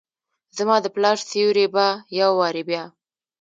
[0.57, 1.85] زماد پلار سیوری به،
[2.19, 2.83] یو وارې بیا،